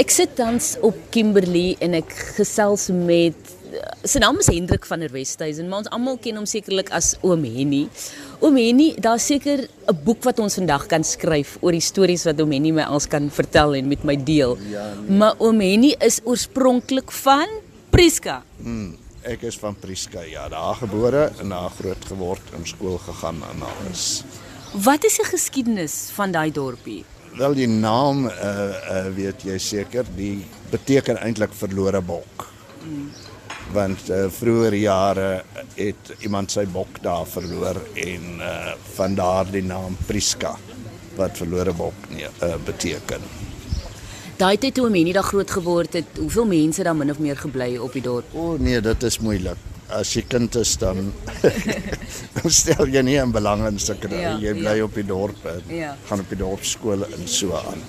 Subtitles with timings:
[0.00, 3.36] Ek sit tans op Kimberley en ek gesels met
[4.08, 7.44] sy naam is Hendrik van der Westhuizen, maar ons almal ken hom sekerlik as Oom
[7.44, 7.82] Henny.
[8.40, 12.40] Oom Henny, daar's seker 'n boek wat ons vandag kan skryf oor die stories wat
[12.40, 14.56] Oom Henny my als kan vertel en met my deel.
[14.70, 15.18] Ja, nee.
[15.18, 17.48] Maar Oom Henny is oorspronklik van
[17.90, 18.42] Prieska.
[18.56, 23.44] Hmm, ek is van Prieska, ja, daar gebore en daar groot geword, in skool gegaan
[23.52, 24.24] en alles.
[24.72, 27.04] Wat is die geskiedenis van daai dorpie?
[27.38, 32.48] Wel die naam uh, uh weet jy seker, die beteken eintlik verlore bok.
[32.82, 33.10] Hmm
[33.72, 35.28] want uh, vroeër jare
[35.76, 40.56] het iemand sy bok daar verloor en uh, van daardie naam Priska
[41.18, 43.22] wat verlore bok nee uh, beteken.
[44.40, 47.74] Daai tyd toe mense daar groot geword het, hoeveel mense daar min of meer gebly
[47.76, 48.30] op die dorp?
[48.32, 49.69] O oh, nee, dit is moeilik.
[49.90, 51.12] As jy kind is dan
[52.48, 54.84] stel jy nie 'n belang in sulke ja, jy bly ja.
[54.84, 55.96] op die dorp en ja.
[56.08, 57.82] gaan op die dorp skool en so aan.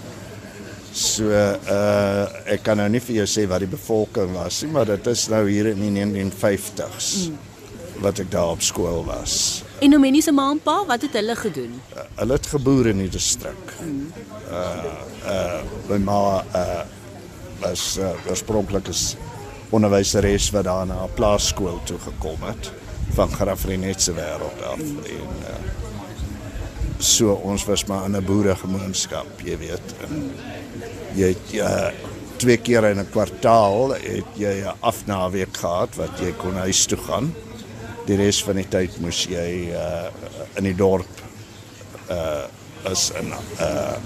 [0.92, 4.90] So uh ek kan nou nie vir jou sê wat die bevolking was nie, maar
[4.90, 7.38] dit is nou hier in die 1950s mm.
[8.04, 9.64] wat ek daar op skool was.
[9.82, 11.78] En hoe mense ma en pa, wat het hulle gedoen?
[11.96, 13.78] Uh, hulle het geboer in die distrik.
[13.80, 14.10] Mm.
[14.52, 14.96] Uh
[15.32, 16.20] uh my ma
[16.56, 16.82] uh
[17.62, 19.16] was uh, oorspronklik is
[19.72, 22.72] onderwyseres wat daar na 'n plaaskool toe gekom het
[23.16, 25.82] van Graafrenet se wêreld af en uh
[27.02, 29.88] so ons was maar in 'n boeregemeenskap, jy weet.
[30.06, 30.32] En,
[31.14, 31.88] jy het uh,
[32.38, 36.98] twee keer in 'n kwartaal het jy 'n afnaweek gehad wat jy kon huis toe
[36.98, 37.34] gaan.
[38.06, 40.10] Die res van die tyd moes jy uh,
[40.56, 41.22] in die dorp
[42.10, 42.46] uh
[42.84, 43.98] as 'n uh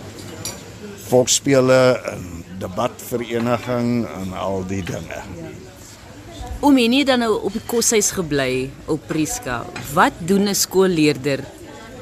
[1.07, 5.21] volksspele en debatvereniging en al die dinge.
[6.65, 9.65] Om jy nie dan nou op die koshuis gebly op Prieska.
[9.93, 11.43] Wat doen 'n skoolleerder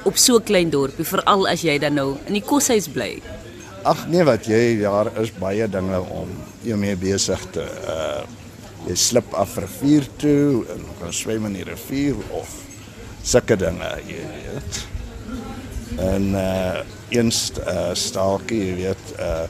[0.03, 3.21] op so 'n klein dorpie veral as jy dan nou in die koshuis bly?
[3.83, 6.29] Ag nee wat jy daar is baie dinge om
[6.61, 8.23] jou mee besig te uh
[8.87, 12.49] jy slip af rivier toe en gaan swem in die rivier of
[13.23, 14.87] sulke dinge jy weet.
[15.99, 19.47] En uh eens uh staaltjie jy weet uh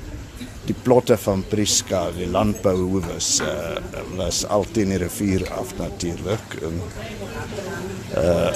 [0.66, 3.76] die plotte van Priska, die landbouhoewes uh
[4.18, 6.82] was altyd in die rivier af natuurlik en
[8.18, 8.54] uh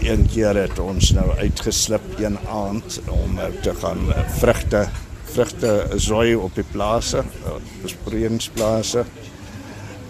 [0.00, 4.86] een keer het ons nou uitgeslip een aand om nou te gaan uh, vrugte
[5.30, 9.04] vrugte sooi op die plase, uh, besproeiingsplase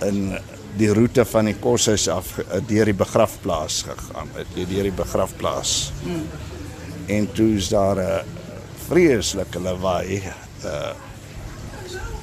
[0.06, 0.38] in
[0.78, 4.30] die roete van die koshuis af uh, deur die begrafplaas gegaan.
[4.54, 5.92] Deur die begrafplaas.
[6.04, 6.22] Mm.
[7.10, 8.22] En toe is daar 'n uh,
[8.86, 10.22] vreeslike lawaai
[10.64, 10.92] uh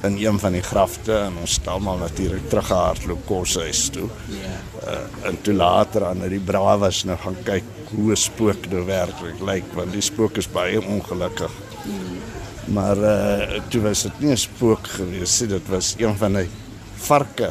[0.02, 4.08] in een van die grafte en ons staan maar natuurlik teruggehardloop koshuis toe.
[4.30, 4.60] Ja.
[4.86, 9.40] Uh, en toe later aan die brawas nou gaan kyk hoe 'n spook nou werklik
[9.40, 11.52] lyk want die spook is baie ongelukkig.
[11.84, 12.74] Mm.
[12.74, 16.48] Maar uh toe was dit nie 'n spook gewees nie, dit was een van die
[16.96, 17.50] varke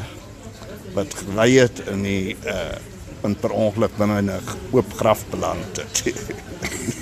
[0.93, 2.77] wat gelei het in die uh
[3.23, 4.31] in per ongeluk binne 'n
[4.71, 6.03] oop graf beland het.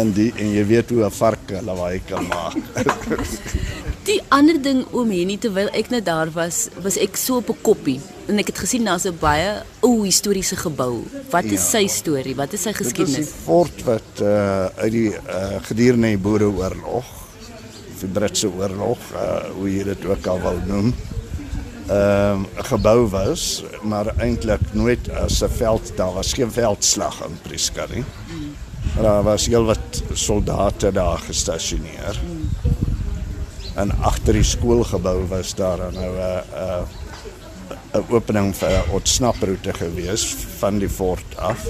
[0.00, 2.56] en die en jy weet hoe 'n vark lawaai kan maak.
[4.06, 7.58] Die ander ding oom Henny terwyl ek net daar was, was ek so op 'n
[7.62, 11.02] koppie en ek het gesien daar's 'n baie ou historiese gebou.
[11.30, 11.80] Wat is ja.
[11.80, 12.36] sy storie?
[12.36, 13.16] Wat is sy geskiedenis?
[13.16, 17.06] Dit is 'n fort wat uh uit die uh gedurende die Boereoorlog,
[18.00, 20.94] die Britse oorlog, uh hoe jy dit ook al wil noem,
[21.88, 27.38] ehm uh, gebou was, maar eintlik nooit as 'n veld, daar was geen veldslag in
[27.42, 28.04] Prieska nie.
[28.30, 28.65] Mm.
[29.00, 32.20] Daar was heelwat soldate daar gestasioneer.
[33.74, 36.86] En agter die skoolgebou was daar nou 'n uh, 'n
[37.92, 41.66] uh, 'n opening vir 'n ontsnaproete gewees van die fort af.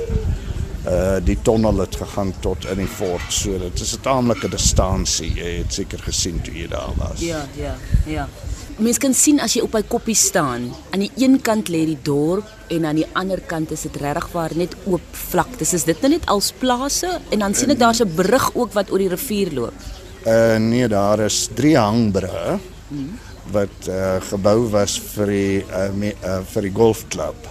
[0.86, 5.34] Uh die tonnel het gegaan tot in die fort, so dit is 'n taamlike distansie.
[5.34, 7.20] Jy het seker gesien toe jy daar was.
[7.20, 7.74] Ja, ja,
[8.06, 8.28] ja.
[8.76, 12.00] Mens kan sien as jy op by koppie staan, aan die een kant lê die
[12.04, 12.44] dorp
[12.74, 15.72] en aan die ander kant is dit regtig waar net oop vlaktes.
[15.72, 18.92] Is dit nou net als plase en dan sien ek daar's 'n brug ook wat
[18.92, 19.78] oor die rivier loop.
[20.26, 23.18] Uh nee, daar is drie hangbrûe hmm.
[23.50, 27.48] wat uh gebou was vir die uh, me, uh vir die golfklub.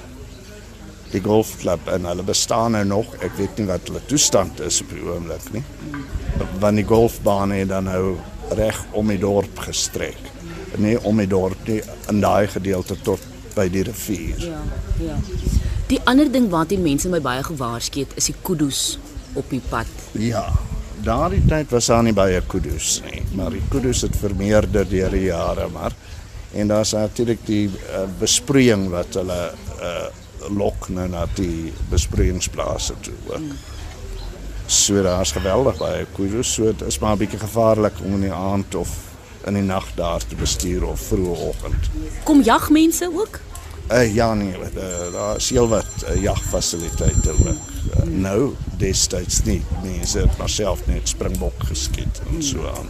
[1.09, 3.15] Die golfklub en hulle bestaan nou nog.
[3.23, 5.63] Ek weet nie wat hulle toestand is op die oomblik nie.
[5.89, 6.05] Hmm.
[6.59, 8.17] Want die golfbaan het dan nou
[8.53, 10.34] reg om die dorp gestrek.
[10.77, 13.19] Nee, om die dorp nie in daai gedeelte tot
[13.55, 14.39] by die rivier.
[14.39, 14.61] Ja,
[14.99, 15.17] ja.
[15.87, 18.97] Die ander ding wat die mense my baie gewaarsku het, is die kudu's
[19.33, 19.87] op die pad.
[20.13, 20.49] Ja
[21.05, 25.27] daardie tyd was daar nie baie kudus nie, maar die kudus het vermeerder deur die
[25.27, 25.93] jare, maar
[26.55, 29.39] en daar's natuurlik die uh, besproeiing wat hulle
[29.75, 30.05] uh,
[30.55, 33.41] lok nou na die besproeiingsplase toe ook.
[33.41, 33.57] Hmm.
[34.65, 38.33] So daar's geweldig baie kudus, so dit is maar 'n bietjie gevaarlik om in die
[38.33, 38.93] aand of
[39.45, 41.89] in die nag daar te bestuur of vroeë oggend.
[42.23, 43.39] Kom jagmense ook?
[43.91, 47.67] Uh, ja nee, uh, daar is heelwat uh, jagfasiliteite ook.
[47.93, 49.61] Uh, nou destyds nie.
[49.83, 52.89] Mense het maar self net springbok geskiet en so aan.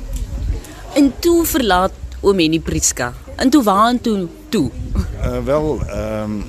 [0.96, 1.92] En toe verlaat
[2.22, 3.14] oom Henny Priska.
[3.36, 4.70] En toe waar toe toe?
[4.96, 6.44] Uh, wel ehm um,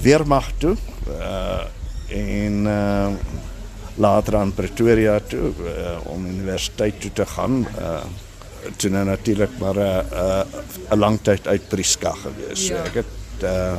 [0.00, 0.76] weermag toe.
[1.08, 1.64] Uh,
[2.08, 3.08] en uh,
[3.94, 7.66] later aan Pretoria toe uh, om universiteit toe te gaan.
[7.78, 8.04] Uh,
[8.76, 10.42] toe nou natuurlik maar 'n uh,
[10.90, 12.66] 'n uh, lang tyd uit Priska gewees.
[12.68, 12.84] Ja.
[12.84, 13.76] Ek het uh,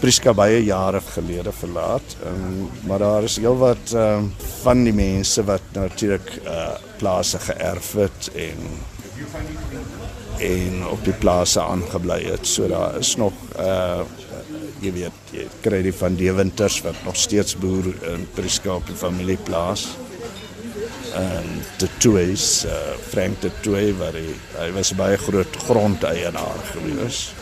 [0.00, 2.16] Priska baie jare gelede verlaat.
[2.24, 4.22] Um, maar daar is heelwat uh,
[4.62, 8.58] van die mense wat natuurlik uh, plase geërf het en
[10.40, 12.46] en op die plase aangebly het.
[12.46, 14.00] So daar is nog uh
[14.80, 18.86] jy weet jy kry die van die winters wat nog steeds boer in Priska op
[18.88, 19.90] die familieplaas.
[21.14, 21.46] En
[21.98, 22.72] Tuis, uh,
[23.08, 27.32] Frank de Tuis waar hy, hy was baie groot grondeienaar gewees.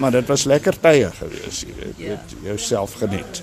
[0.00, 2.18] Maar dit was lekker tye gewees, jy weet, ja.
[2.42, 3.42] jouself geniet.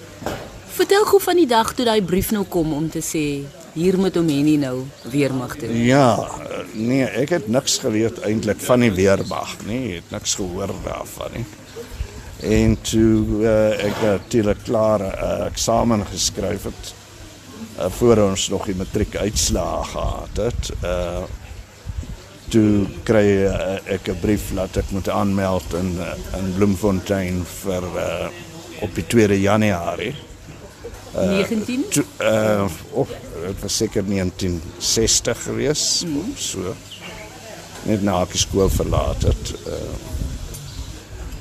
[0.72, 3.26] Vertel gou van die dag toe daai brief nou kom om te sê
[3.74, 5.72] hier moet hom Henny nou weermag toe.
[5.86, 6.28] Ja,
[6.74, 11.46] nee, ek het niks geweet eintlik van die weermag nie, het niks gehoor daarvan nie.
[12.42, 16.94] En toe uh, ek natuurlik klaar 'n uh, eksamen geskryf het
[17.78, 20.74] uh, voor ons nog die matriek uitslae gehad het.
[20.84, 21.24] Uh
[22.52, 27.84] toe kry uh, ek 'n brief laat ek moet aanmeld in uh, in Bloemfontein vir
[27.96, 28.28] uh,
[28.84, 30.16] op die 2 Januarie.
[31.16, 33.08] Uh, 19 toe, uh of
[33.46, 36.18] dit was seker 1960 gewees mm.
[36.20, 36.76] of so.
[37.88, 39.56] Net na ek skool verlaat het.
[39.68, 40.12] Uh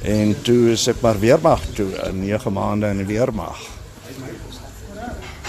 [0.01, 3.59] En toe is ek maar weermag toe in 9 maande in die weermag.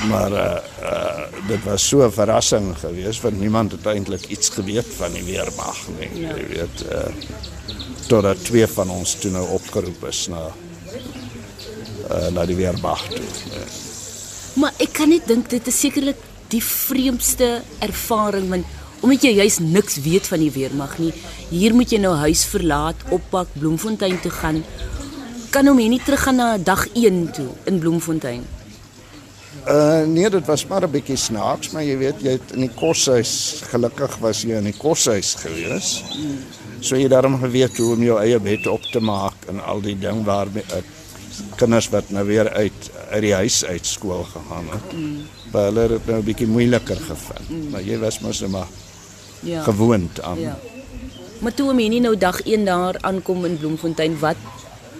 [0.09, 4.87] Maar uh, uh dit was so 'n verrassing geweest want niemand het eintlik iets geweet
[4.97, 6.21] van die weermag nie.
[6.21, 6.35] Ja.
[6.35, 7.05] Jy weet uh
[8.07, 10.51] totdat twee van ons toe nou opgeroep is na
[12.11, 13.19] uh na die weermag toe.
[13.19, 13.65] Uh.
[14.53, 18.65] Maar ek kan net dink dit is sekerlik die vreemdste ervaring want
[19.01, 21.13] omdat jy juis niks weet van die weermag nie.
[21.49, 24.63] Hier moet jy nou huis verlaat, oppak, Bloemfontein toe gaan.
[25.49, 28.60] Kan hom nie teruggaan na dag 1 toe in Bloemfontein.
[29.67, 32.73] Uh nee, dit was maar 'n bietjie snaaks, maar jy weet jy het in die
[32.75, 36.03] koshuis gelukkig was jy in die koshuis gewees.
[36.79, 39.97] So jy daarom geweet hoe om jou eie bed op te maak en al die
[39.99, 40.81] ding waar uh,
[41.55, 44.93] kinders wat nou weer uit uit die huis uit skool gegaan het.
[44.93, 45.19] Mm.
[45.51, 47.49] Hulle het nou 'n bietjie moeiliker gevind.
[47.49, 47.69] Mm.
[47.69, 48.67] Maar jy was mos net maar
[49.39, 49.63] ja.
[49.63, 50.39] gewoond aan.
[50.39, 50.57] Ja.
[51.39, 54.37] Maar toe mense nou dag 1 daar aankom in Bloemfontein, wat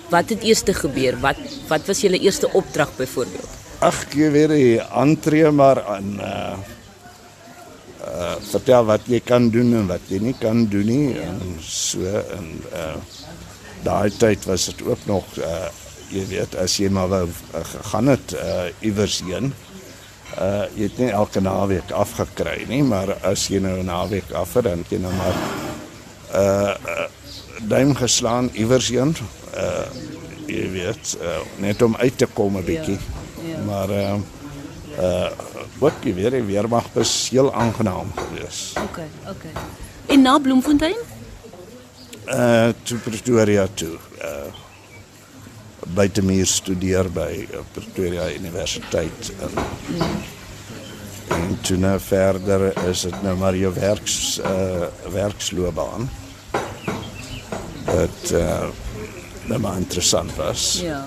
[0.09, 1.19] wat het eers gebeur?
[1.19, 1.37] Wat
[1.67, 3.60] wat was julle eerste opdrag byvoorbeeld?
[3.81, 6.53] Ag, jy weet jy aantree maar aan uh
[8.01, 11.25] uh vertel wat jy kan doen en wat jy nie kan doen nie ja.
[11.29, 12.47] en so en
[12.77, 12.95] uh
[13.85, 15.69] daai tyd was dit ook nog uh
[16.13, 19.53] jy weet as jy maar wou uh, gegaan het uh iewers heen
[20.37, 24.53] uh jy het nie elke naweek afgekry nie, maar as jy nou 'n naweek af
[24.53, 25.37] het, dan jy nou maar
[26.35, 27.07] uh, uh
[27.61, 29.15] duim geslaan iewers heen.
[29.55, 29.85] Uh
[30.47, 32.99] jy weet, uh, net om uit te kom 'n bietjie.
[32.99, 33.20] Ja,
[33.51, 33.63] ja.
[33.65, 34.15] Maar uh
[34.99, 35.29] uh
[35.79, 38.73] wat jy weer weer mag bes heel aangenaam gewees.
[38.83, 38.99] OK,
[39.29, 39.45] OK.
[40.05, 40.97] En na Bloemfontein?
[42.27, 43.97] Uh to Pretoria toe.
[44.21, 44.59] Uh
[45.93, 49.57] buitemuur studeer by eh, Pretoria Universiteit en,
[51.35, 56.09] en toe nou verder is dit nou maar jou werks uh, werksloopbaan.
[57.91, 58.69] Dit uh,
[59.49, 60.79] nou maar interessant was.
[60.83, 61.03] Ja.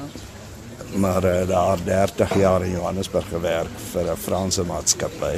[0.95, 5.37] Maar uh, daar 30 jaar in Johannesburg gewerk vir 'n Franse maatskappy.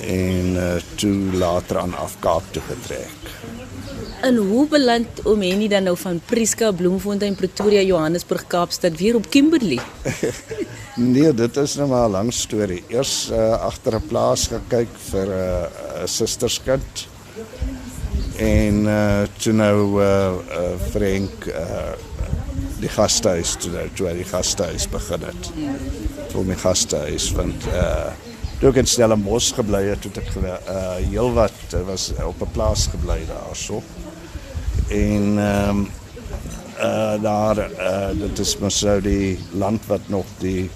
[0.00, 3.16] En uh, toe later aan Afkaap toe getrek.
[4.20, 9.30] En hoe beland oom Henny dan nou van Priska, Bloemfontein, Pretoria, Johannesburg, Kaapstad weer op
[9.30, 9.80] Kimberley?
[11.14, 12.82] nee, dit is nou maar 'n lang storie.
[12.88, 17.08] Eers uh, agter 'n plaas gekyk vir 'n uh, susterskind.
[18.36, 21.92] En uh, toe nou uh, uh, Frank uh,
[22.84, 25.50] die gastehuis toe nou toe die gastehuis begin het.
[26.32, 28.12] Vir my gastehuis want uh,
[28.60, 30.54] toe ek in Stellenbosch gebly het, het ek uh,
[31.00, 33.82] heelwat was op 'n plaas gebly daarso
[34.88, 35.86] en ehm um,
[36.74, 40.70] uh daar uh dit is mos sou die land wat nog die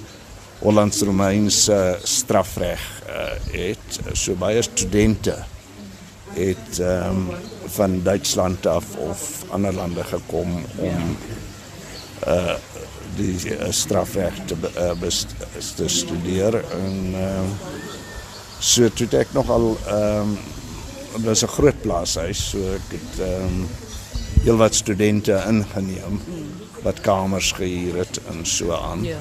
[0.60, 5.34] Hollands-Romeinse strafreg uh het so baie studente
[6.34, 7.30] het ehm um,
[7.68, 11.16] van Duitsland af of ander lande gekom om
[12.26, 12.56] uh
[13.18, 15.34] die uh, strafreg te uh, best,
[15.76, 17.46] te studeer en uh
[18.58, 20.38] so toe ek nog al ehm um,
[21.25, 23.68] was 'n groot plaashuis, so ek het ehm um,
[24.42, 26.20] heelwat studente ingeneem
[26.82, 29.04] wat kamers gehuur het en so aan.
[29.04, 29.18] Ja.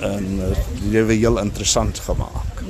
[0.00, 2.62] En uh, die lewe heel interessant gemaak.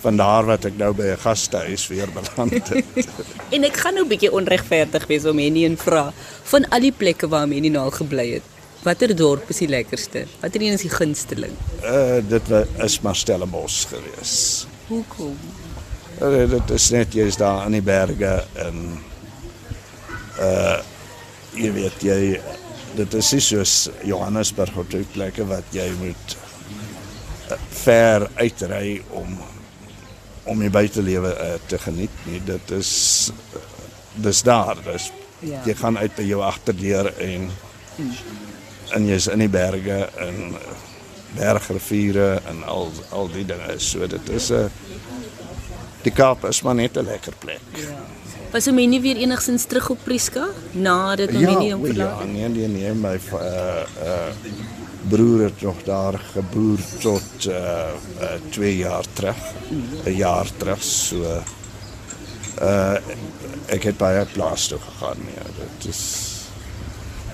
[0.00, 2.84] Vandaar wat ek nou by 'n gastehuis weer beland het.
[3.54, 6.92] En ek gaan nou 'n bietjie onregverdig wees om Henny en vra van al die
[6.92, 8.51] plekke waar Henny nou al gebly het.
[8.82, 10.24] Watter dorp is die lekkerste?
[10.42, 11.54] Watter een is die gunsteling?
[11.86, 12.48] uh dit
[12.82, 14.34] is maar Stellenbosch gewees.
[14.88, 15.36] Hoekom?
[16.22, 18.32] Uh, dit is net jy's daar in die berge
[18.66, 18.82] en
[20.42, 20.80] uh
[21.54, 22.18] jy weet jy
[22.96, 23.72] dit is nie soos
[24.08, 26.36] Johannesburg of toe plekke wat jy moet
[27.82, 29.36] ver uitry om
[30.48, 32.40] om die buitelewe uh, te geniet nie.
[32.44, 33.30] Dit is
[34.24, 34.78] dis daar.
[34.90, 35.10] Dis
[35.42, 35.58] Ja.
[35.66, 37.48] jy gaan uit by jou agterdeur en
[38.94, 40.56] en jy's in die berge en
[41.36, 43.78] bergriviere en al al die dinge.
[43.78, 44.70] So dit is 'n
[46.02, 47.60] die Kaap is maar net 'n lekker plek.
[48.52, 52.24] Was hom nie weer enigsins terug op Prieska nadat hom nie hom o verlaat ja,
[52.24, 54.32] nee nee nee, my uh uh
[55.08, 59.36] broer het nog daar geboer tot uh, uh 2 jaar terug.
[60.04, 61.42] 'n Jaar terug so
[62.62, 62.96] uh
[63.66, 65.18] ek het baie plaas toe gegaan.
[65.34, 66.31] Ja, dit is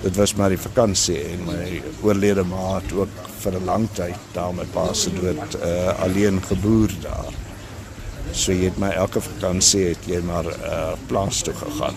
[0.03, 3.09] dit was maar die vakansie en my oorlede ma het ook
[3.43, 7.33] vir 'n lang tyd daar met pa se dood uh alleen geboer daar.
[8.31, 11.95] So jy het my elke vakansie het jy maar uh plaas toe gegaan.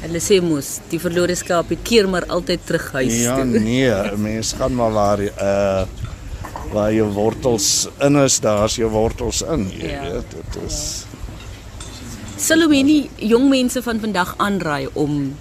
[0.00, 3.44] Hulle sê mos die verlore skaap keer maar altyd terug huis Ja, toe.
[3.70, 5.84] nee, 'n mens gaan maar waar uh
[6.72, 10.02] waar jou wortels in is, daar's jou wortels in, jy Ja.
[10.02, 10.30] weet.
[10.30, 11.04] Dit is
[12.36, 15.36] Sal hom nie jong mense van vandag aanraai om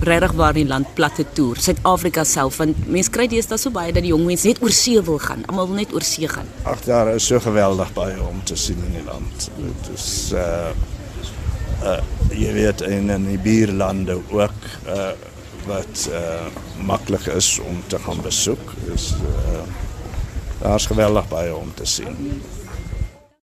[0.00, 3.92] regtig waar die land plat te toer, Suid-Afrika self, want mense kry deesdae so baie
[3.94, 5.44] dat die jong mense net oor see wil gaan.
[5.48, 6.48] Almal wil net oor see gaan.
[6.64, 9.48] ag daar is so geweldig baie om te sien in die land.
[9.56, 10.70] Dit is uh
[11.84, 12.00] uh
[12.32, 15.12] jy weet in in die buurlande ook uh
[15.66, 16.46] wat uh
[16.86, 18.74] maklik is om te gaan besoek.
[18.94, 19.64] Is uh
[20.60, 22.42] daar's geweldig baie om te sien.